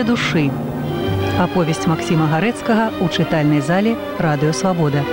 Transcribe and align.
Две 0.00 0.08
душы. 0.08 0.48
Аповесць 1.36 1.84
Максіма 1.84 2.24
Гарэцкага 2.32 3.04
ў 3.04 3.06
чытальнай 3.12 3.60
зале 3.60 3.90
радыёвабода. 4.16 5.04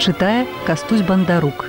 Чытае 0.00 0.48
кастусь 0.64 1.04
бандарук. 1.04 1.68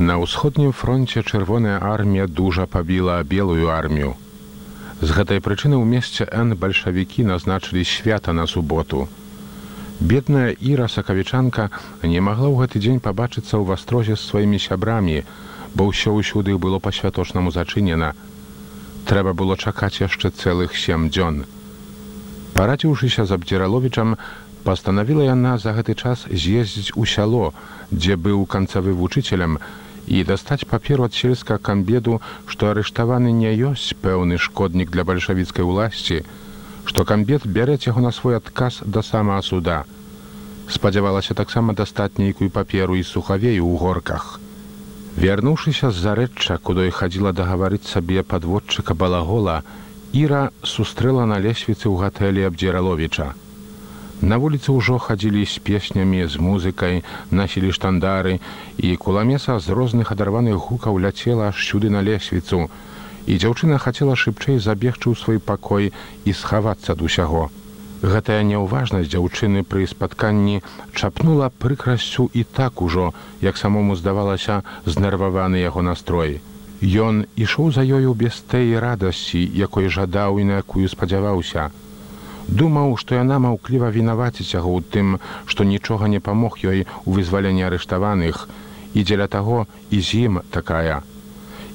На 0.00 0.16
ўсходнім 0.24 0.72
фронте 0.72 1.20
чырвоная 1.20 1.84
армія 1.84 2.24
дужа 2.24 2.64
пабіла 2.64 3.20
белую 3.28 3.68
армію. 3.68 4.16
З 5.04 5.12
гэтай 5.12 5.44
прычыны 5.44 5.76
ў 5.76 5.84
месце 5.84 6.24
Н 6.32 6.56
бальшавікі 6.56 7.28
назначылі 7.28 7.84
свята 7.84 8.32
на 8.32 8.48
суботу. 8.48 9.04
Бедная 10.00 10.50
Іра 10.60 10.88
сакавічанка 10.88 11.70
не 12.02 12.18
магла 12.18 12.50
ў 12.50 12.66
гэты 12.66 12.82
дзень 12.82 12.98
пабачыцца 12.98 13.54
ў 13.54 13.62
вастрозе 13.62 14.18
з 14.18 14.26
сваімі 14.26 14.58
сябрамі, 14.58 15.22
бо 15.78 15.86
ўсё 15.86 16.18
ўсюды 16.18 16.58
было 16.58 16.82
па-святочнаму 16.82 17.54
зачынена. 17.54 18.10
Трэба 19.06 19.38
было 19.38 19.54
чакаць 19.54 20.02
яшчэ 20.02 20.34
цэлых 20.34 20.74
сем 20.74 21.14
дзён. 21.14 21.46
Парадзіўшыся 22.58 23.22
з 23.22 23.38
абдзіраловічам, 23.38 24.18
пастанавіла 24.66 25.30
яна 25.30 25.58
за 25.62 25.78
гэты 25.78 25.94
час 25.94 26.26
з'ездзіць 26.26 26.98
у 26.98 27.06
сяло, 27.06 27.54
дзе 27.94 28.18
быў 28.18 28.46
канцавы 28.50 28.98
вучыцелем, 28.98 29.62
і 30.10 30.24
дастаць 30.26 30.66
паперу 30.66 31.06
ад 31.06 31.14
сельска 31.14 31.58
камбеду, 31.58 32.18
што 32.50 32.74
арыштаваны 32.74 33.30
не 33.30 33.54
ёсць 33.70 33.94
пэўны 34.02 34.42
шкоднік 34.42 34.90
для 34.90 35.06
бальшавіцкай 35.06 35.62
уласці, 35.62 36.24
што 36.84 37.04
камбет 37.04 37.46
бярэць 37.46 37.86
яго 37.86 38.00
на 38.00 38.12
свой 38.12 38.36
адказ 38.36 38.80
да 38.84 39.02
самага 39.02 39.42
суда. 39.42 39.84
Спадзявалася 40.68 41.34
таксама 41.34 41.74
дастаць 41.74 42.18
нейкую 42.18 42.50
паперу 42.50 42.96
і 42.96 43.02
сухавею 43.02 43.64
ў 43.64 43.78
горках. 43.78 44.40
Вярнуўшыся 45.16 45.90
з 45.90 46.02
зарэчча, 46.08 46.58
куды 46.58 46.90
хадзіла 46.90 47.32
дагаварыць 47.32 47.86
сабе 47.86 48.22
падводчыка 48.22 48.94
балагола, 48.94 49.62
Іра 50.14 50.50
сустрэла 50.62 51.24
на 51.26 51.38
лесвіцы 51.42 51.90
ў 51.90 51.98
гатэлі 51.98 52.46
абдзіраловіча. 52.46 53.34
На 54.22 54.38
вуліцы 54.38 54.70
ўжо 54.70 54.98
хадзілі 55.02 55.42
з 55.42 55.58
песнямі, 55.58 56.22
з 56.30 56.38
музыкай, 56.38 57.02
насілі 57.30 57.74
штандары, 57.74 58.38
і 58.78 58.94
куламеса 58.96 59.58
з 59.58 59.74
розных 59.74 60.14
адарваных 60.14 60.70
гукаў 60.70 61.02
ляцела 61.02 61.50
аж 61.50 61.58
сюды 61.66 61.90
на 61.90 62.00
лесвіцу. 62.00 62.70
І 63.26 63.36
дзяўчына 63.40 63.78
хацела 63.82 64.16
шыбчэй 64.22 64.58
забегчы 64.60 65.10
ў 65.10 65.16
свой 65.18 65.38
пакой 65.50 65.92
і 66.24 66.32
схавацца 66.32 66.96
ад 66.96 67.04
усяго. 67.08 67.50
Гэтая 68.04 68.40
няўважнасць 68.48 69.08
дзяўчыны 69.08 69.64
пры 69.64 69.86
спатканні 69.88 70.60
чапнула 70.92 71.48
прыкрасцю 71.48 72.28
і 72.32 72.44
так 72.44 72.82
ужо, 72.82 73.12
як 73.40 73.56
самому 73.56 73.96
здавалася 73.96 74.60
знерваваны 74.84 75.64
яго 75.64 75.80
настрой. 75.80 76.42
Ён 76.84 77.24
ішоў 77.36 77.72
за 77.72 77.80
ёю 77.80 78.12
без 78.12 78.44
тэй 78.44 78.76
радасці, 78.76 79.40
якой 79.40 79.88
жадаў 79.88 80.42
і 80.42 80.44
на 80.50 80.60
якую 80.60 80.84
спадзяваўся 80.92 81.70
думаў, 82.48 82.96
што 83.00 83.16
яна 83.16 83.38
маўкліва 83.40 83.88
вінаваціць 83.90 84.52
яго 84.52 84.76
ў 84.76 84.80
тым, 84.92 85.18
што 85.46 85.64
нічога 85.64 86.08
не 86.08 86.20
памог 86.20 86.60
ёй 86.60 86.86
у 87.04 87.16
вызваленні 87.16 87.64
арыштаваных 87.70 88.48
і 88.94 89.00
дзеля 89.02 89.26
таго 89.28 89.66
і 89.90 90.00
з 90.00 90.28
ім 90.28 90.40
такая. 90.50 91.02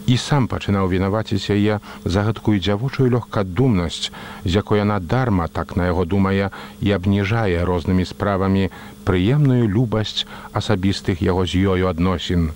І 0.10 0.16
сам 0.18 0.48
пачынаў 0.52 0.88
вінаваціць 0.90 1.54
яе 1.54 1.76
за 2.14 2.22
гэткую 2.26 2.58
дзявучую 2.58 3.10
лёгкадумнасць, 3.14 4.10
з 4.46 4.52
якой 4.62 4.82
яна 4.82 4.98
дарма 5.12 5.46
так 5.58 5.76
на 5.78 5.86
яго 5.90 6.06
думае 6.14 6.50
і 6.82 6.94
абніжае 6.98 7.62
рознымі 7.70 8.06
справамі 8.10 8.72
прыемную 9.06 9.70
любасць 9.76 10.26
асабістых 10.62 11.22
яго 11.22 11.46
з 11.46 11.62
ёю 11.62 11.92
адносін. 11.94 12.50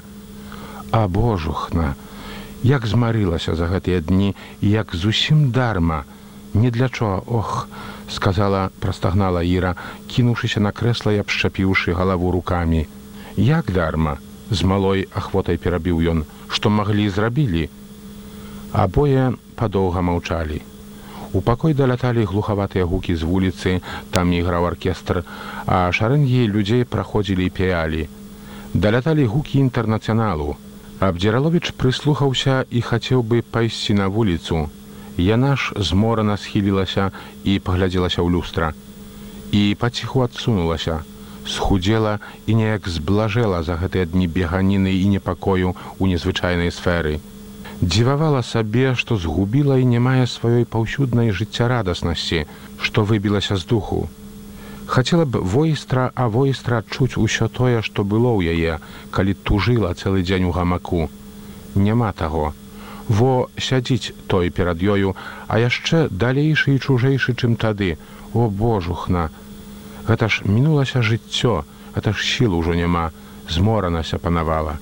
А 0.90 1.06
божухна, 1.06 1.94
як 2.64 2.90
змарылася 2.90 3.54
за 3.54 3.70
гэтыя 3.70 4.02
дні 4.02 4.34
і 4.62 4.74
як 4.74 4.98
зусім 5.06 5.54
дарма, 5.54 6.04
не 6.54 6.74
для 6.74 6.90
чого 6.90 7.22
ох 7.28 7.70
сказала 8.10 8.70
простагнала 8.80 9.46
іра 9.46 9.78
кінуўшыся 10.10 10.58
на 10.60 10.74
крэсла 10.74 11.14
і 11.14 11.22
абшчапіўшы 11.22 11.94
галаву 11.94 12.34
руками 12.34 12.88
як 13.38 13.70
дарма 13.70 14.18
з 14.50 14.64
малой 14.64 15.08
ахвотай 15.22 15.58
перабіў 15.58 16.02
ён 16.16 16.26
што 16.48 16.70
маглі 16.70 17.10
зрабілі. 17.10 17.70
Абое 18.72 19.34
падоўга 19.56 20.02
маўчалі. 20.02 20.62
У 21.34 21.42
пакой 21.42 21.74
даляталі 21.74 22.26
глухаватыя 22.30 22.86
гукі 22.86 23.16
з 23.16 23.24
вуліцы 23.30 23.80
там 24.12 24.34
іграў 24.34 24.68
аркестр 24.74 25.24
а 25.66 25.90
шарэнгі 25.92 26.46
людзей 26.58 26.84
праходзілі 26.86 27.50
пеялі 27.50 28.10
даляталі 28.74 29.26
гукі 29.26 29.60
інтэрнацыяналу. 29.62 30.58
Абдзіралович 31.00 31.74
прыслухаўся 31.78 32.66
і 32.70 32.82
хацеў 32.82 33.22
бы 33.22 33.42
пайсці 33.42 33.94
на 33.94 34.08
вуліцу. 34.08 34.70
Яна 35.18 35.56
ж 35.56 35.74
зморана 35.78 36.38
схілілася 36.38 37.12
і 37.44 37.60
паглядзелася 37.60 38.22
ў 38.26 38.34
люстра. 38.34 38.74
І 39.52 39.78
паціху 39.78 40.26
адсунулася, 40.26 41.04
схудзела 41.48 42.20
і 42.48 42.56
неяк 42.60 42.88
зблажэла 42.88 43.64
за 43.64 43.76
гэтыя 43.82 44.06
дні 44.10 44.28
беганіны 44.28 44.94
і 44.96 45.06
непакою 45.14 45.76
ў 46.00 46.04
незвычайнай 46.14 46.72
сферы. 46.72 47.20
Дзівавала 47.82 48.42
сабе, 48.48 48.96
што 48.96 49.18
згубіла 49.18 49.78
і 49.78 49.86
не 49.86 50.00
мае 50.00 50.26
сваёй 50.28 50.66
паўсюднай 50.66 51.36
жыццярадаснасці, 51.36 52.46
што 52.80 53.04
выбілася 53.04 53.58
з 53.58 53.66
духу. 53.66 54.08
Хацела 54.88 55.26
б 55.26 55.40
войстра, 55.40 56.12
а 56.16 56.28
войстра 56.28 56.80
адчуць 56.84 57.18
усё 57.18 57.48
тое, 57.48 57.82
што 57.82 58.04
было 58.04 58.32
ў 58.36 58.56
яе, 58.56 58.80
калі 59.12 59.34
тужыла 59.34 59.94
цэлы 59.94 60.24
дзень 60.24 60.48
у 60.48 60.52
гамаку. 60.52 61.10
Няма 61.76 62.12
таго 62.12 62.54
во 63.08 63.50
сядзіць 63.58 64.14
той 64.28 64.50
перад 64.50 64.84
ёю, 64.84 65.16
а 65.48 65.60
яшчэ 65.60 66.08
далейшы 66.10 66.76
і 66.76 66.80
чужэйшы, 66.80 67.36
чым 67.36 67.56
тады. 67.56 67.98
О 68.34 68.50
божухна, 68.50 69.30
Гэта 70.08 70.28
ж 70.28 70.44
мінулася 70.46 71.02
жыццё, 71.02 71.64
гэта 71.96 72.14
ж 72.14 72.26
сіл 72.28 72.56
ужо 72.58 72.76
няма, 72.76 73.12
зморанася 73.50 74.20
панавала. 74.20 74.78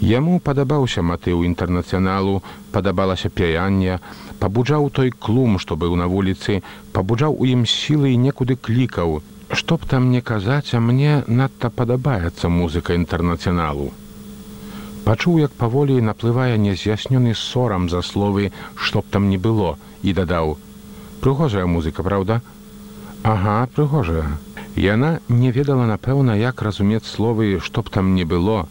Яму 0.00 0.40
падабаўся 0.40 1.04
матыў 1.04 1.44
інтэрнацыяналу, 1.44 2.40
падабалася 2.72 3.28
пяянне, 3.28 4.00
пабуджаў 4.40 4.88
той 4.90 5.12
клум, 5.12 5.58
што 5.58 5.76
быў 5.76 5.96
на 6.00 6.08
вуліцы, 6.08 6.62
пабуджаў 6.96 7.36
у 7.36 7.44
ім 7.44 7.66
сілы 7.68 8.16
і 8.16 8.20
некуды 8.26 8.56
клікаў. 8.56 9.20
Што 9.52 9.76
б 9.76 9.84
там 9.92 10.10
не 10.10 10.22
казаць, 10.22 10.72
а 10.72 10.80
мне 10.80 11.22
надта 11.26 11.68
падабаецца 11.68 12.48
музыка 12.48 12.96
інтэрнацыяналу 12.96 13.90
пачуў 15.04 15.38
як 15.40 15.52
паволі 15.60 16.00
наплывае 16.06 16.56
нез'яснёны 16.64 17.34
сорам 17.34 17.88
за 17.92 18.02
словы 18.08 18.50
што 18.76 19.00
б 19.00 19.10
там 19.16 19.28
не 19.30 19.38
было 19.46 19.70
і 20.02 20.12
дадаў 20.18 20.56
прыгожая 21.24 21.66
музыка 21.66 22.04
праўда 22.06 22.40
ага 23.22 23.68
прыгожая 23.76 24.24
яна 24.82 25.08
не 25.28 25.50
ведала 25.52 25.86
напэўна 25.88 26.36
як 26.40 26.62
разумець 26.62 27.04
словы 27.04 27.60
што 27.60 27.82
б 27.82 27.92
там 27.96 28.14
не 28.14 28.24
было 28.24 28.64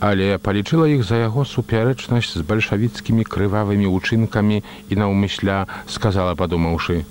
але 0.00 0.28
палічыла 0.40 0.88
іх 0.88 1.04
за 1.04 1.20
яго 1.20 1.44
супярэчнасць 1.44 2.32
з 2.32 2.44
бальшавіцкімі 2.50 3.28
крывавымі 3.34 3.92
ўчынкамі 3.92 4.62
і 4.88 5.00
наўмысля 5.04 5.66
сказала 5.96 6.34
падумаўшы 6.34 7.04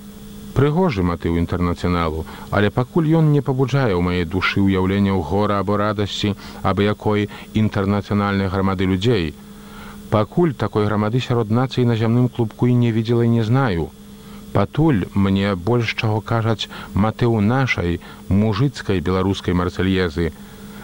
прыгожы 0.50 1.02
матыў 1.06 1.38
інтэрнацыяналу, 1.38 2.24
але 2.50 2.70
пакуль 2.74 3.06
ён 3.20 3.30
не 3.34 3.40
пабуджае 3.40 3.94
ў 3.94 4.02
маёй 4.02 4.26
душы 4.26 4.58
ўяўленняў 4.58 5.22
гора 5.22 5.60
або 5.62 5.78
радасці 5.78 6.34
абы 6.62 6.90
якой 6.90 7.30
інтэрнацыянальнай 7.54 8.50
грамады 8.50 8.90
людзей. 8.90 9.34
Пакуль 10.10 10.58
такой 10.58 10.90
грамады 10.90 11.22
сярод 11.22 11.54
нацыі 11.54 11.86
на 11.86 11.94
зямным 11.94 12.28
клубку 12.28 12.66
і 12.66 12.74
не 12.74 12.90
видела 12.90 13.22
і 13.22 13.30
не 13.38 13.44
знаю. 13.46 13.90
Патуль 14.52 15.04
мне 15.14 15.54
больш 15.54 15.94
чаго 15.94 16.20
кажаць 16.20 16.68
матыў 16.94 17.38
нашай 17.40 18.00
мужыцкай 18.28 19.00
беларускай 19.00 19.54
марцальезы, 19.54 20.32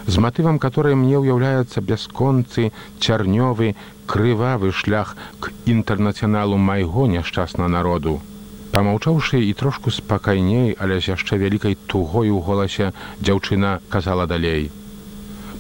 з 0.07 0.23
матывам 0.23 0.59
которой 0.63 0.95
мне 0.95 1.19
ўяўляецца 1.19 1.83
бясконцы 1.83 2.71
цярнёвы 3.01 3.75
крывавы 4.07 4.71
шлях 4.71 5.17
к 5.41 5.51
інтэрнацыяналу 5.67 6.57
майго 6.57 7.07
няшчасна 7.11 7.67
народу. 7.69 8.21
Памаўчаўшы 8.71 9.43
і 9.43 9.53
трошку 9.59 9.91
спакайней, 9.91 10.77
але 10.79 11.01
з 11.01 11.17
яшчэ 11.17 11.39
вялікай 11.43 11.79
тугой 11.91 12.31
у 12.31 12.39
голасе 12.39 12.93
дзяўчына 13.21 13.81
казала 13.89 14.27
далей. 14.27 14.71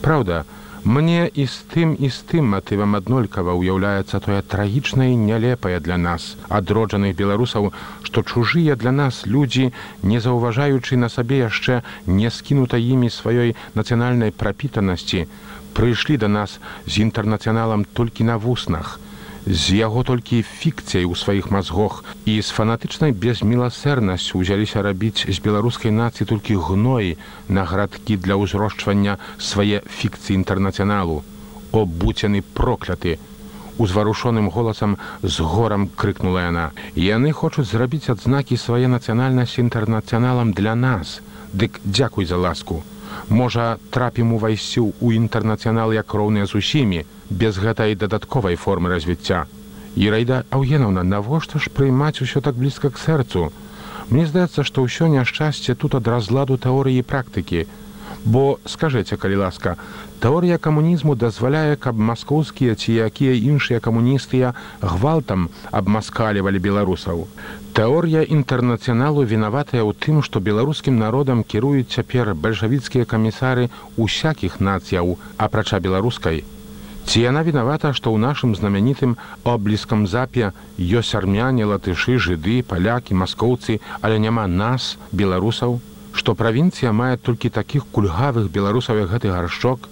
Праўда, 0.03 0.45
мне 0.87 1.27
і 1.35 1.45
з 1.51 1.67
тым 1.75 1.95
і 1.99 2.09
з 2.15 2.23
тым 2.31 2.55
матывам 2.55 2.95
аднолькава 2.95 3.55
ўяўляецца 3.59 4.21
тое 4.23 4.39
трагічнае 4.53 5.19
нялепае 5.19 5.81
для 5.83 5.97
нас, 5.99 6.27
адроджаных 6.47 7.17
беларусаў, 7.19 7.73
што 8.07 8.23
чужыя 8.23 8.77
для 8.79 8.93
нас 8.95 9.27
людзі, 9.27 9.73
не 10.07 10.23
заўважаючы 10.23 10.95
на 11.03 11.11
сабе 11.11 11.43
яшчэ 11.43 11.83
не 12.07 12.31
скінута 12.31 12.79
імі 12.79 13.11
сваёй 13.11 13.57
нацыянальнай 13.75 14.31
прапітанасці, 14.31 15.27
прыйшлі 15.75 16.23
да 16.23 16.31
нас 16.31 16.61
з 16.87 17.03
інтэрнацыяналам 17.03 17.83
толькі 17.91 18.31
на 18.31 18.39
вуснах, 18.39 19.01
з 19.47 19.79
яго 19.79 20.03
толькі 20.03 20.43
фікцыяй 20.43 21.07
у 21.07 21.15
сваіх 21.15 21.51
мазгох. 21.55 22.03
І 22.27 22.43
з 22.43 22.51
фанатычнай 22.51 23.15
безміласэрнасцю 23.15 24.43
ўзяліся 24.43 24.83
рабіць 24.83 25.23
з 25.23 25.39
беларускай 25.39 25.95
нацыі 25.95 26.27
толькі 26.27 26.59
гной 26.59 27.15
на 27.49 27.63
гарадкі 27.63 28.19
для 28.19 28.35
ўзрошчвання 28.35 29.19
свае 29.39 29.87
фікцыі 29.87 30.43
інтэрнацыяналу. 30.43 31.23
О 31.71 31.87
буцяны 31.87 32.43
прокляты! 32.43 33.19
Узварушоным 33.79 34.51
голасам 34.51 34.97
з 35.23 35.39
горам 35.41 35.87
крыкнула 35.95 36.51
яна. 36.51 36.67
Яны 36.97 37.31
хочуць 37.31 37.71
зрабіць 37.71 38.11
адзнакі 38.11 38.57
свае 38.57 38.91
нацыянальнасці 38.91 39.63
інтэрнацыяналам 39.63 40.53
для 40.57 40.75
нас. 40.75 41.21
Дык 41.53 41.79
дзякуй 41.85 42.27
за 42.27 42.37
ласку. 42.37 42.83
Можа 43.29 43.77
трапім 43.91 44.33
увайсці 44.33 44.81
ў 44.81 45.21
інтэрнацыянал 45.21 45.93
як 45.93 46.11
роўныя 46.15 46.51
з 46.51 46.59
усімі 46.59 47.05
без 47.31 47.59
гэтай 47.59 47.95
дадатковай 47.95 48.57
формы 48.57 48.91
развіцця. 48.91 49.47
Іраіда 49.97 50.45
Аўгенаўна, 50.51 51.03
навошта 51.03 51.59
ж 51.59 51.73
прыймаць 51.73 52.21
усё 52.21 52.41
так 52.45 52.55
блізка 52.55 52.91
к 52.91 52.99
сэрцу. 53.01 53.51
Мне 54.11 54.27
здаецца, 54.27 54.63
што 54.63 54.85
ўсё 54.85 55.09
няшчасце 55.09 55.75
тут 55.75 55.97
ад 55.99 56.07
разладу 56.07 56.61
тэорыі 56.61 57.03
практыкі. 57.03 57.67
Бо 58.27 58.59
скажэце, 58.67 59.17
калі 59.17 59.37
ласка, 59.43 59.77
тэорыя 60.21 60.59
камунізму 60.59 61.15
дазваляе, 61.15 61.77
каб 61.77 61.99
маскоўскія 61.99 62.75
ці 62.75 62.93
якія 63.09 63.35
іншыя 63.35 63.81
камуністыя 63.81 64.55
гвалтам 64.83 65.49
абмаскалівалі 65.71 66.59
беларусаў. 66.59 67.27
Тэорія 67.73 68.23
інтэрнацыяналу 68.23 69.25
вінаватая 69.25 69.83
ў 69.83 69.95
тым, 69.95 70.21
што 70.23 70.41
беларускім 70.41 70.99
народам 70.99 71.43
кіруюць 71.43 71.91
цяпер 71.91 72.35
бальшавіцкія 72.35 73.05
камісары 73.05 73.71
усякіх 73.97 74.61
нацыяў, 74.61 75.19
апрача 75.37 75.81
беларускай 75.81 76.45
Ці 77.07 77.21
яна 77.23 77.43
вінавата, 77.47 77.93
што 77.95 78.11
ў 78.11 78.19
нашым 78.19 78.55
знамянітым 78.59 79.15
обліскам 79.47 80.07
запе 80.11 80.51
ёсць 80.77 81.15
армяне, 81.15 81.63
латышы, 81.71 82.19
жыды, 82.19 82.67
палякі, 82.67 83.15
маскоўцы, 83.15 83.79
але 84.03 84.19
няма 84.19 84.47
нас, 84.51 84.99
беларусаў, 85.13 85.79
што 86.13 86.35
правінцыя 86.35 86.91
мае 86.91 87.15
толькі 87.17 87.55
такіх 87.55 87.87
кульгавых 87.95 88.51
беларусаў 88.51 89.07
як 89.07 89.15
гэты 89.15 89.31
гаршчок. 89.31 89.87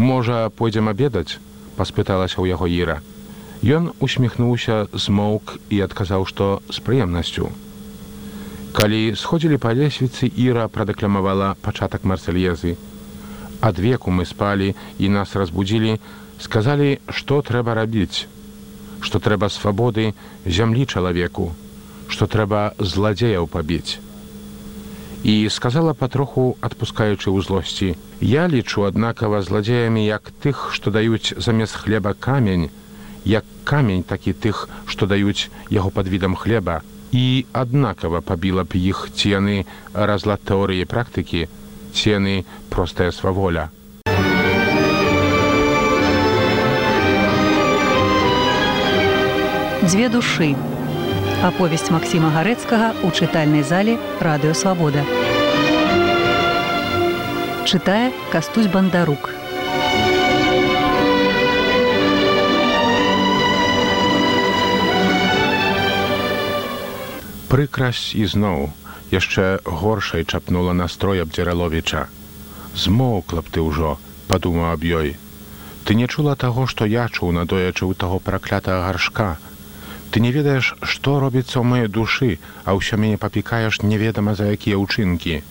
Можа, 0.00 0.48
пойдзем 0.48 0.88
абедаць, 0.88 1.36
паспыталася 1.76 2.40
ў 2.40 2.56
яго 2.56 2.64
іра. 2.64 3.00
Ён 3.60 3.92
усміхнуўся 4.00 4.88
змоўк 4.96 5.60
і 5.68 5.84
адказаў, 5.84 6.24
што 6.24 6.62
з 6.72 6.80
прыемнасцю. 6.80 7.52
Калі 8.72 9.12
сходзілі 9.20 9.60
па 9.60 9.76
лесвіцы 9.76 10.32
іра 10.32 10.64
прадэкламавала 10.72 11.56
пачатак 11.60 12.08
марсельезы, 12.08 12.78
ад 13.60 13.78
веку 13.78 14.10
мы 14.10 14.24
спалі 14.24 14.74
і 14.98 15.08
нас 15.08 15.36
разбудзілі. 15.36 16.00
Сказалі 16.40 16.98
што 17.08 17.40
трэба 17.44 17.76
рабіць. 17.76 18.26
Што 19.00 19.20
трэба 19.20 19.48
свабоды 19.52 20.12
зямлі 20.44 20.86
чалавеку. 20.86 21.52
Што 22.08 22.26
трэба 22.26 22.72
зладзеяў 22.78 23.46
пабіць. 23.46 24.00
І 25.22 25.48
сказала 25.52 25.92
патроху 25.92 26.56
адпускаючы 26.64 27.28
ў 27.28 27.44
злосці 27.44 27.88
я 28.20 28.48
лічу 28.48 28.84
аднакава 28.88 29.40
зладзеямі 29.44 30.04
як 30.04 30.32
тых 30.40 30.72
што 30.72 30.90
даюць 30.90 31.36
замест 31.36 31.76
хлеба 31.76 32.16
камень 32.16 32.70
як 33.24 33.44
камень 33.64 34.02
такі 34.02 34.32
тых 34.32 34.68
што 34.86 35.04
даюць 35.06 35.52
яго 35.68 35.92
пад 35.92 36.08
відам 36.08 36.36
хлеба 36.36 36.80
і 37.12 37.44
аднакава 37.52 38.20
пабіла 38.20 38.64
б 38.64 38.80
іх 38.80 39.08
ці 39.12 39.36
яны 39.36 39.56
разлад 39.92 40.40
тэорыі 40.40 40.88
практыкі 40.88 41.48
цены 41.92 42.44
простая 42.70 43.10
сваволя. 43.10 43.70
Дзве 49.82 50.08
душы. 50.08 50.54
Аповесць 51.42 51.88
Масіма 51.90 52.28
Гарэцкага 52.30 52.92
ў 53.00 53.08
чытальнай 53.16 53.64
зале 53.64 53.96
радыёвабода. 54.20 55.02
Чытае 57.64 58.12
кастусь 58.30 58.68
бандарук. 58.68 59.32
Прыкрасць 67.50 68.14
ізноў 68.14 68.70
яшчэ 69.10 69.60
горшай 69.64 70.24
чапнула 70.24 70.72
настрой 70.72 71.22
абдзіраловіча. 71.22 72.06
Змоўкла 72.74 73.42
б 73.42 73.52
ты 73.54 73.60
ўжо, 73.66 73.98
падумаў 74.30 74.72
аб 74.74 74.82
ёй. 74.86 75.16
Ты 75.84 75.94
не 75.98 76.06
чула 76.06 76.34
таго, 76.34 76.66
што 76.70 76.86
я 76.86 77.06
чуў 77.08 77.34
надоячы 77.34 77.84
ў 77.86 77.94
таго 77.98 78.18
праклятага 78.22 78.86
гаршка. 78.86 79.38
Ты 80.10 80.20
не 80.20 80.32
ведаеш, 80.32 80.74
што 80.82 81.18
робіцца 81.20 81.58
ў 81.58 81.64
маёй 81.66 81.88
душы, 81.88 82.38
а 82.64 82.74
ўсё 82.78 82.98
мяне 82.98 83.18
папікаеш 83.18 83.82
неведама 83.82 84.34
за 84.34 84.50
якія 84.54 84.78
ўчынкі. 84.78 85.42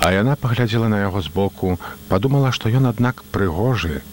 А 0.00 0.12
яна 0.12 0.36
паглядзела 0.36 0.88
на 0.92 1.00
яго 1.04 1.24
збоку, 1.24 1.80
падумала, 2.08 2.52
што 2.52 2.68
ён 2.68 2.88
аднак 2.92 3.24
прыгожы, 3.32 4.04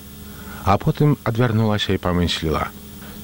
а 0.64 0.80
потым 0.80 1.20
адвярнулася 1.24 1.96
і 1.96 2.04
памысліла. 2.04 2.72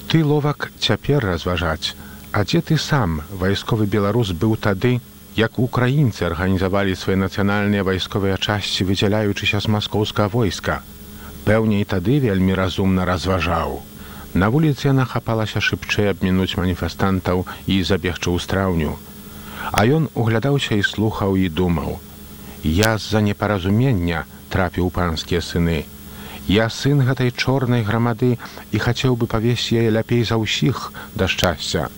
Ты 0.08 0.24
ловак 0.24 0.72
цяпер 0.80 1.24
разважаць, 1.24 1.96
А 2.32 2.44
дзе 2.44 2.60
ты 2.62 2.78
сам, 2.78 3.22
вайсковы 3.34 3.86
беларус 3.90 4.30
быў 4.30 4.54
тады, 4.54 5.00
як 5.40 5.58
украінцы 5.64 6.24
арганізавалі 6.28 6.94
свае 7.02 7.16
нацыянальныя 7.20 7.84
вайсковыя 7.88 8.36
часці 8.36 8.84
выдзяляючыся 8.88 9.60
з 9.64 9.72
маскоўскага 9.74 10.28
войска 10.34 10.80
пэўней 11.46 11.86
тады 11.92 12.18
вельмі 12.24 12.56
разумна 12.60 13.06
разважаў 13.10 13.78
на 14.42 14.50
вуліцы 14.54 14.88
яна 14.88 15.06
хапалася 15.12 15.62
шыбчэй 15.68 16.10
абмінуць 16.12 16.58
маніфестантаў 16.60 17.46
і 17.66 17.80
забегчы 17.92 18.28
ў 18.30 18.38
страўню 18.46 18.92
а 19.72 19.86
ён 19.96 20.12
углядаўся 20.24 20.76
і 20.76 20.86
слухаў 20.92 21.40
і 21.40 21.48
думаў 21.62 21.98
я 22.76 22.92
з-за 22.98 23.24
непаразумення 23.30 24.24
трапіў 24.52 24.92
панскія 25.00 25.40
сыны 25.50 25.80
я 26.52 26.70
сын 26.76 27.04
гэтай 27.10 27.32
чорнай 27.32 27.86
грамады 27.90 28.32
і 28.76 28.86
хацеў 28.86 29.16
бы 29.16 29.30
павесці 29.34 29.80
яе 29.82 29.90
ляпей 29.98 30.24
за 30.30 30.42
ўсіх 30.42 30.88
да 31.14 31.30
шчасця 31.34 31.88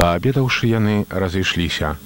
паабедаўшы 0.00 0.74
яны 0.78 1.04
разышліся 1.24 1.96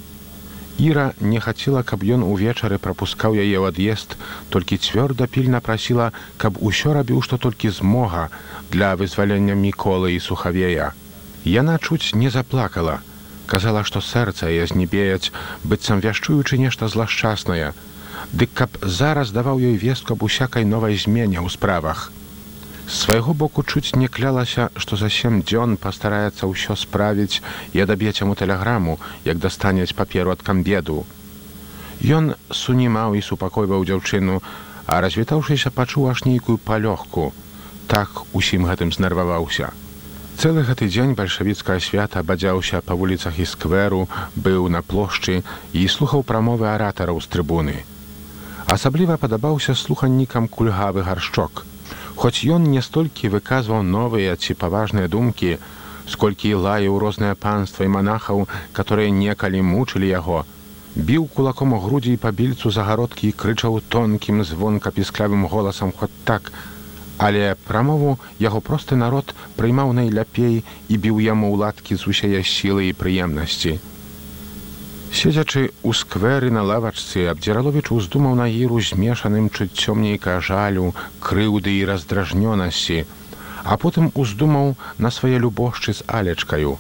Іра 0.79 1.13
не 1.21 1.41
хацела, 1.43 1.83
каб 1.83 2.05
ён 2.07 2.23
увечары 2.23 2.79
прапускаў 2.79 3.35
яе 3.35 3.59
ў 3.59 3.75
ад'езд, 3.75 4.15
толькі 4.55 4.79
цвёрда 4.79 5.27
пільна 5.27 5.59
прасіла, 5.59 6.13
каб 6.39 6.63
усё 6.63 6.95
рабіў, 6.95 7.19
што 7.27 7.35
толькі 7.37 7.75
змога 7.75 8.29
для 8.71 8.95
вызвалення 8.95 9.59
міколы 9.59 10.15
і 10.15 10.23
сухавея. 10.23 10.95
Яна 11.43 11.79
чуць 11.83 12.15
не 12.15 12.31
заплакала, 12.31 13.03
казала, 13.51 13.83
што 13.83 13.99
сэрца 13.99 14.47
яе 14.47 14.71
знебеяць, 14.71 15.35
быццам 15.65 15.99
вяшчуючы 15.99 16.63
нешта 16.63 16.87
злашчаснае. 16.87 17.75
Дык 18.31 18.55
каб 18.55 18.79
зараз 18.83 19.35
даваў 19.35 19.59
ёй 19.59 19.77
вестку 19.83 20.15
аб 20.15 20.23
усякай 20.31 20.63
новай 20.63 20.95
змене 20.95 21.43
ў 21.43 21.51
справах 21.51 22.13
свайго 22.89 23.35
боку 23.35 23.63
чуць 23.63 23.97
не 23.97 24.09
клялася, 24.09 24.71
што 24.77 24.97
за 24.97 25.11
сем 25.13 25.43
дзён 25.43 25.77
пастараецца 25.77 26.49
ўсё 26.49 26.77
справіць 26.77 27.43
і 27.77 27.85
адаб'ець 27.85 28.21
яму 28.25 28.35
тэлеграму, 28.35 28.99
як 29.25 29.39
дастанець 29.39 29.93
паперу 29.93 30.33
ад 30.33 30.43
камбеду. 30.43 31.05
Ён 32.01 32.35
сунімаў 32.51 33.19
і 33.19 33.25
супакойваў 33.25 33.85
дзяўчыну, 33.85 34.41
а 34.87 35.01
развітаўшыся 35.05 35.71
пачуў 35.71 36.09
аж 36.11 36.25
нейкую 36.25 36.57
палёгку. 36.57 37.33
Так 37.89 38.25
усім 38.33 38.65
гэтым 38.65 38.93
знерваваўся. 38.93 39.73
Цэлы 40.39 40.63
гэты 40.65 40.87
дзень 40.89 41.17
бальшавіцкае 41.19 41.81
свята 41.83 42.23
бадзяўся 42.23 42.81
па 42.81 42.95
вуліцах 42.95 43.39
і 43.43 43.45
скверу, 43.45 44.09
быў 44.37 44.69
на 44.73 44.81
плошчы 44.81 45.43
і 45.73 45.89
слухаў 45.89 46.23
прамовы 46.23 46.69
аратараў 46.73 47.21
з 47.21 47.27
трыбуны. 47.27 47.83
Асабліва 48.71 49.17
падабаўся 49.17 49.75
слуханнікам 49.75 50.47
кульгавы 50.47 51.03
гаршчок. 51.03 51.67
Хоць 52.19 52.43
ён 52.55 52.65
не 52.75 52.81
столькі 52.83 53.29
выказваў 53.33 53.83
новыя 53.89 54.35
ці 54.35 54.55
паважныя 54.61 55.11
думкі, 55.11 55.51
сколькі 56.15 56.49
лаяў 56.65 56.97
рознае 56.99 57.35
панства 57.45 57.85
і 57.87 57.93
манахаў, 57.97 58.49
которые 58.79 59.11
некалі 59.19 59.61
мучылі 59.67 60.09
яго, 60.11 60.41
біў 61.11 61.29
кулаком 61.37 61.77
у 61.77 61.79
грудзі 61.85 62.15
і 62.17 62.21
пабільцу 62.25 62.73
загародкі 62.75 63.29
і 63.29 63.37
крычаў 63.43 63.79
тонкім 63.95 64.43
звонка 64.49 64.91
пісклявым 64.97 65.47
голасам 65.53 65.93
хоць 66.01 66.11
так. 66.31 66.51
Але 67.19 67.55
прамову 67.69 68.19
яго 68.43 68.61
просты 68.71 68.99
народ 68.99 69.31
прыймаў 69.61 69.95
найляпей 70.01 70.65
і 70.89 70.99
біў 71.07 71.23
яму 71.23 71.53
ўладкі 71.55 71.95
з 72.03 72.11
усяе 72.15 72.43
сілы 72.43 72.91
і 72.91 72.99
прыемнасці. 72.99 73.79
Седзячы 75.09 75.73
ў 75.83 75.91
скверы 75.97 76.51
на 76.53 76.63
лавачцы 76.63 77.25
абдзіраловіч 77.33 77.89
уздумаў 77.97 78.35
на 78.41 78.47
іру 78.53 78.81
змешаным 78.89 79.49
чуццём 79.49 80.05
нейка 80.05 80.37
жалю, 80.41 80.93
крыўды 81.25 81.73
і 81.81 81.87
раздражнёнасці, 81.89 82.99
а 83.65 83.77
потым 83.81 84.13
уздумаў 84.15 84.77
на 84.99 85.11
свае 85.11 85.41
любошчы 85.41 85.97
з 85.97 86.05
алечкаю. 86.07 86.77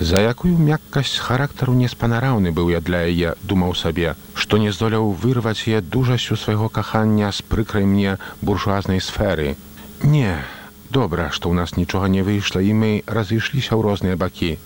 За 0.00 0.18
якую 0.18 0.58
мяккасць 0.58 1.18
характару 1.22 1.74
неспанараўны 1.78 2.50
быў 2.50 2.70
я 2.74 2.80
для 2.80 3.02
яе, 3.10 3.34
думаў 3.42 3.74
сабе, 3.78 4.14
што 4.34 4.58
не 4.58 4.70
здолеў 4.74 5.10
вырваць 5.24 5.66
яе 5.66 5.80
дужасцю 5.80 6.36
свайго 6.36 6.68
кахання 6.68 7.30
з 7.30 7.42
прыкрай 7.42 7.86
мне 7.86 8.18
буржуазнай 8.42 9.00
сферы. 9.00 9.54
Не, 10.02 10.42
добра, 10.90 11.30
што 11.30 11.50
ў 11.50 11.54
нас 11.62 11.76
нічога 11.78 12.06
не 12.06 12.22
выйшла 12.22 12.62
і 12.62 12.72
мы 12.74 12.92
разышліся 13.06 13.74
ў 13.74 13.82
розныя 13.86 14.16
бакі. 14.18 14.58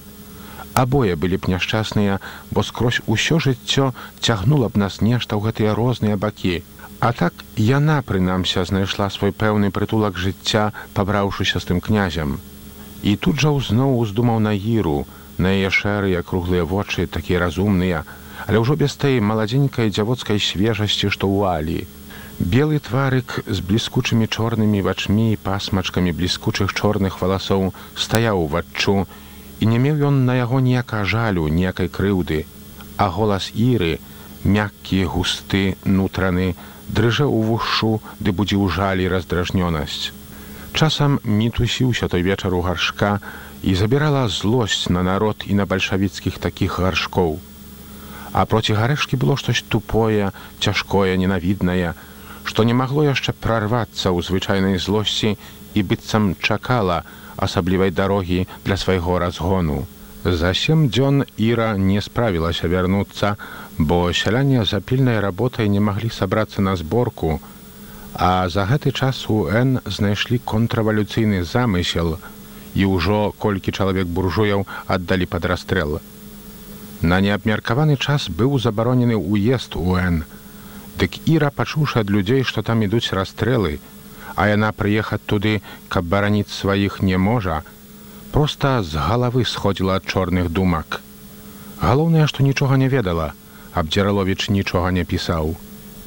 Абое 0.78 1.18
былі 1.18 1.42
б 1.42 1.50
няшчасныя, 1.50 2.18
бо 2.54 2.62
скрозь 2.62 3.02
усё 3.10 3.38
жыццё 3.42 3.90
цягнула 4.22 4.68
б 4.70 4.78
нас 4.78 5.00
нешта 5.02 5.34
ў 5.34 5.50
гэтыя 5.50 5.74
розныя 5.74 6.14
бакі. 6.24 6.62
А 7.02 7.10
так 7.20 7.34
яна, 7.56 7.98
прынамся, 8.06 8.62
знайшла 8.68 9.10
свой 9.10 9.34
пэўны 9.34 9.70
прытулак 9.74 10.14
жыцця, 10.14 10.70
пабраўшыся 10.94 11.58
з 11.58 11.70
тым 11.70 11.82
князем. 11.82 12.38
І 13.02 13.16
тут 13.18 13.42
жа 13.42 13.50
ўзноў 13.58 13.98
уздумаў 13.98 14.38
на 14.46 14.54
гіру, 14.54 15.02
на 15.38 15.50
яе 15.58 15.70
шэрыя 15.74 16.22
круглыя 16.22 16.62
вочы 16.62 17.10
такія 17.18 17.42
разумныя, 17.42 18.06
але 18.46 18.62
ўжо 18.62 18.78
без 18.78 18.94
той 18.94 19.18
маладзенькай 19.18 19.90
дзявоцкай 19.90 20.38
свежасці, 20.38 21.10
што 21.10 21.26
ў 21.26 21.58
алі. 21.58 21.80
Белы 22.38 22.78
тварык 22.78 23.40
з 23.46 23.58
бліскучымі 23.66 24.30
чорнымі 24.30 24.86
вачмі 24.86 25.32
і 25.34 25.40
пасмачкамі 25.42 26.14
бліскучых 26.18 26.70
чорных 26.70 27.18
валасоў 27.22 27.72
стаяў 27.94 28.46
уваччу, 28.46 29.06
і 29.60 29.66
не 29.66 29.78
меў 29.78 30.06
ён 30.10 30.24
на 30.28 30.38
яго 30.38 30.60
ніякага 30.60 31.04
жалю, 31.04 31.48
ніякай 31.48 31.88
крыўды, 31.88 32.44
а 32.96 33.08
голас 33.08 33.50
іры, 33.54 33.98
мяккі 34.44 35.04
густы 35.04 35.76
нутраны, 35.84 36.54
дрыжаў 36.88 37.32
у 37.32 37.42
вушу, 37.42 38.00
ды 38.20 38.32
будзіў 38.32 38.68
жаль 38.70 39.02
і 39.02 39.10
раздражнёнасць. 39.12 40.14
Часам 40.72 41.18
мітусіўся 41.24 42.08
той 42.08 42.22
вечар 42.22 42.54
у 42.54 42.62
гаршка 42.62 43.18
і 43.62 43.74
забірала 43.74 44.28
злосць 44.28 44.88
на 44.88 45.02
народ 45.02 45.42
і 45.46 45.54
на 45.54 45.66
бальшавіцкіх 45.66 46.38
такіх 46.38 46.78
гаршкоў. 46.78 47.38
А 48.32 48.44
проці 48.44 48.78
гарэшкі 48.78 49.16
было 49.16 49.36
штось 49.36 49.64
тупое, 49.66 50.30
цяжкое, 50.60 51.16
ненавіднае, 51.16 51.94
што 52.44 52.64
не 52.64 52.74
магло 52.74 53.02
яшчэ 53.04 53.34
прарвацца 53.34 54.14
ў 54.14 54.22
звычайнай 54.22 54.78
злосці 54.78 55.34
і 55.74 55.80
быццам 55.82 56.36
чакала 56.38 57.02
асаблівай 57.38 57.90
дарогі 57.90 58.46
для 58.64 58.76
свайго 58.76 59.18
разгону. 59.18 59.86
За 60.24 60.54
сем 60.54 60.88
дзён 60.90 61.24
Іра 61.36 61.76
не 61.78 62.02
справілася 62.02 62.68
вярнуцца, 62.68 63.36
бо 63.78 64.12
сяляне 64.12 64.64
за 64.64 64.80
пільнай 64.80 65.20
работай 65.20 65.68
не 65.68 65.80
маглі 65.80 66.10
сабрацца 66.10 66.60
на 66.60 66.76
зборку, 66.76 67.40
А 68.14 68.48
за 68.48 68.64
гэты 68.66 68.90
час 68.90 69.30
у 69.30 69.46
Н 69.46 69.78
знайшлі 69.86 70.40
контравалюцыйны 70.42 71.44
замысел 71.44 72.18
і 72.74 72.84
ўжо 72.90 73.30
колькі 73.38 73.70
чалавек 73.70 74.10
буржуяў 74.10 74.66
аддалі 74.90 75.26
пад 75.30 75.44
расстрэл. 75.44 76.00
На 77.02 77.20
неабмеркаваны 77.20 77.94
час 77.96 78.26
быў 78.26 78.58
забаронены 78.58 79.14
ўезд 79.14 79.78
у 79.78 79.94
Н. 79.94 80.24
Дык 80.98 81.22
Іра, 81.30 81.54
пачуўшы 81.54 82.02
ад 82.02 82.10
людзей, 82.10 82.42
што 82.42 82.66
там 82.66 82.82
ідуць 82.82 83.14
расстрэлы, 83.14 83.78
а 84.38 84.46
яна 84.46 84.70
прыехаць 84.70 85.24
туды, 85.26 85.58
каб 85.90 86.06
бараніць 86.14 86.54
сваіх 86.54 87.02
не 87.02 87.18
можа, 87.18 87.62
проста 88.30 88.82
з 88.86 88.94
галавы 89.08 89.42
сходзіла 89.42 89.98
ад 89.98 90.06
чорных 90.06 90.50
думак. 90.58 91.00
Галоўнае, 91.82 92.26
што 92.30 92.46
нічога 92.46 92.78
не 92.78 92.88
ведала, 92.88 93.32
Абдзіраловіч 93.78 94.48
нічога 94.54 94.90
не 94.94 95.04
пісаў. 95.04 95.56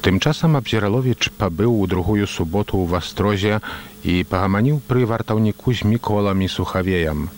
Тым 0.04 0.18
часам 0.18 0.56
Абзіраловіч 0.56 1.28
пабыў 1.40 1.76
у 1.76 1.86
другую 1.86 2.26
суботу 2.26 2.80
ў 2.80 2.88
вастрозе 2.94 3.60
і 4.02 4.24
пагаманіў 4.32 4.80
пры 4.88 5.04
вартаўніку 5.12 5.76
з 5.76 5.88
міколам 5.92 6.40
і 6.40 6.48
сухавеем. 6.56 7.28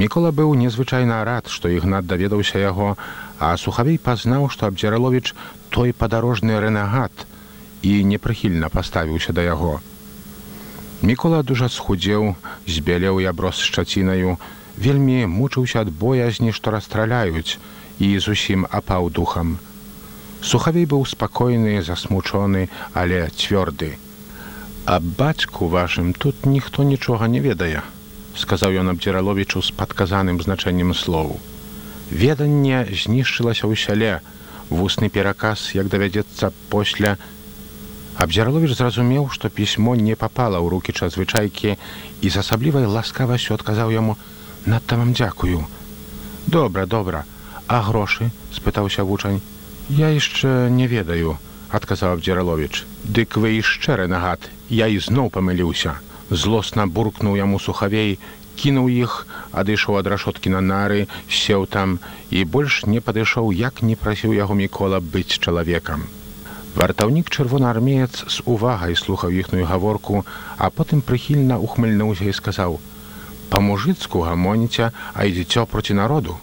Мікола 0.00 0.32
быў 0.32 0.56
незвычайна 0.56 1.20
рад, 1.28 1.52
што 1.52 1.68
ігнат 1.68 2.08
даведаўся 2.08 2.58
яго, 2.58 2.96
а 3.38 3.52
сухавей 3.56 4.00
пазнаў, 4.00 4.48
што 4.48 4.72
Абдзіраловіч 4.72 5.36
той 5.68 5.92
падарожны 5.92 6.56
рэнагат 6.56 7.28
і 7.82 8.00
непрыхільна 8.04 8.72
паставіўся 8.72 9.36
да 9.36 9.44
яго. 9.44 9.80
Мікола 11.02 11.40
дужа 11.42 11.68
схудзеў, 11.72 12.34
збялеў 12.68 13.20
і 13.24 13.28
аброс 13.32 13.60
шчацінаю, 13.64 14.36
вельмі 14.76 15.24
мучыўся 15.32 15.80
ад 15.84 15.88
боязні, 15.88 16.52
што 16.52 16.76
расстраляюць 16.76 17.56
і 17.98 18.18
зусім 18.20 18.66
апаў 18.68 19.08
духам. 19.08 19.56
Сухавей 20.42 20.84
быў 20.84 21.04
спакойны, 21.08 21.80
засмучоны, 21.84 22.68
але 22.92 23.28
цвёрды. 23.32 23.96
А 24.84 25.00
бацьку 25.00 25.68
вашым 25.68 26.12
тут 26.12 26.44
ніхто 26.44 26.82
нічога 26.82 27.28
не 27.28 27.40
ведае, 27.40 27.80
сказаў 28.36 28.80
ён 28.84 28.92
абдзіраловічу 28.92 29.60
з 29.64 29.72
падказаным 29.76 30.40
значэннем 30.40 30.92
слоў. 30.92 31.36
Веданне 32.10 32.84
знішчылася 32.92 33.68
ў 33.68 33.76
сяле, 33.76 34.20
вусны 34.68 35.08
пераказ, 35.08 35.72
як 35.74 35.88
давядзецца 35.88 36.52
пасля. 36.68 37.16
Абдзіраловіч 38.20 38.76
зразумеў, 38.76 39.30
што 39.32 39.48
пісьмо 39.48 39.94
не 39.96 40.12
папала 40.12 40.60
ў 40.60 40.68
рукі 40.68 40.92
чазвычайкі 40.92 41.76
і 42.20 42.28
з 42.28 42.36
асаблівай 42.42 42.84
ласкавасцю 42.84 43.56
адказаў 43.56 43.92
яму: 43.96 44.16
«Надта 44.72 45.00
вам 45.00 45.14
дзякую. 45.16 45.64
Добра, 46.46 46.84
добра, 46.84 47.24
а 47.66 47.80
грошы?— 47.80 48.28
спытаўся 48.56 49.08
вучань. 49.08 49.40
Я 49.88 50.12
яшчэ 50.12 50.68
не 50.68 50.84
ведаю, 50.84 51.38
адказаў 51.72 52.20
Абдзіраловіч. 52.20 52.84
Дык 53.08 53.40
вы 53.40 53.56
яшчэ 53.56 53.96
рэнагат, 54.04 54.52
я 54.68 54.92
ізноў 54.92 55.32
памыліўся. 55.32 55.96
Злосна 56.28 56.84
буркнуў 56.86 57.40
яму 57.40 57.56
сухавей, 57.56 58.20
кінуў 58.60 58.92
іх, 59.00 59.26
адышоў 59.56 59.96
ад 60.04 60.12
рашоткі 60.12 60.52
на 60.52 60.60
нары, 60.60 61.08
сеў 61.26 61.64
там 61.64 61.98
і 62.28 62.44
больш 62.44 62.84
не 62.84 63.00
падышоў, 63.00 63.48
як 63.56 63.80
не 63.80 63.96
прасіў 63.96 64.36
яго 64.36 64.54
мікола 64.54 65.00
быць 65.00 65.40
чалавекам. 65.40 66.04
Вартаўнік 66.74 67.30
чырвонаармеец 67.30 68.30
з 68.30 68.42
увагай 68.46 68.94
слухаў 68.94 69.34
іхную 69.34 69.66
гаворку, 69.66 70.22
а 70.56 70.70
потым 70.70 71.02
прыхільна 71.02 71.58
ухмыльнуўся 71.58 72.30
і 72.30 72.32
сказаў: 72.32 72.78
«Па-мужыцку 73.50 74.22
гамоніце, 74.22 74.92
а 75.14 75.26
ідзіцё 75.26 75.66
проці 75.66 75.94
народу. 75.98 76.38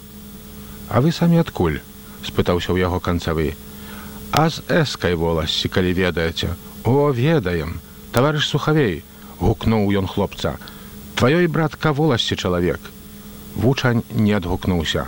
А 0.90 1.00
вы 1.00 1.16
самі 1.16 1.40
адкуль? 1.40 1.80
спытаўся 2.28 2.76
ў 2.76 2.84
яго 2.84 3.00
канцавы. 3.00 3.56
А 4.32 4.50
з 4.52 4.60
эскай 4.68 5.16
воласці, 5.16 5.72
калі 5.72 5.96
ведаеце, 5.96 6.56
О 6.84 7.12
ведаем, 7.12 7.80
таварыш 8.12 8.48
сухавей, 8.52 9.04
гукнуў 9.40 9.88
ён 9.96 10.08
хлопца. 10.08 10.60
Тваёй 11.16 11.48
братка 11.48 11.94
воласці 11.96 12.36
чалавек. 12.36 12.80
Вучань 13.56 14.04
не 14.12 14.36
адгукнуўся. 14.36 15.08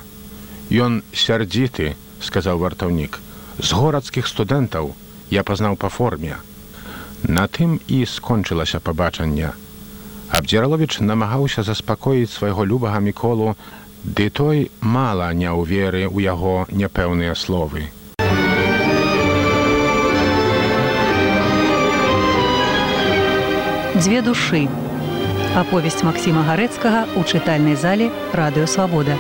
Ён 0.72 1.04
сярдзіты, 1.12 1.96
сказаў 2.24 2.64
вартаўнік, 2.64 3.20
з 3.60 3.70
горадцкіх 3.76 4.28
студэнтаў 4.28 4.96
я 5.30 5.44
пазнаў 5.44 5.76
па 5.76 5.90
форме. 5.90 6.38
На 7.24 7.48
тым 7.48 7.80
і 7.88 8.06
скончылася 8.06 8.80
пабачанне. 8.80 9.52
Абдзіраловіч 10.30 11.00
намагаўся 11.02 11.64
заспакоіць 11.64 12.32
свайго 12.32 12.66
любага 12.66 13.00
міколу, 13.00 13.56
Ды 14.04 14.30
той 14.30 14.72
мала 14.80 15.34
не 15.36 15.52
ў 15.52 15.68
веры 15.68 16.04
ў 16.08 16.24
яго 16.24 16.64
няпэўныя 16.72 17.36
словы. 17.36 17.92
Дзве 24.00 24.24
душы. 24.24 24.72
Аповесць 25.60 26.00
Масіма 26.08 26.48
Гарэцкага 26.48 27.12
ў 27.20 27.22
чытальнай 27.28 27.76
зале 27.76 28.08
радыёвабода. 28.32 29.20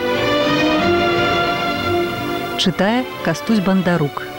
Чытае 2.55 3.03
кастусь 3.27 3.59
бандарук. 3.59 4.38